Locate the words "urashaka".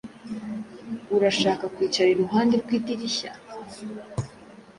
1.15-1.63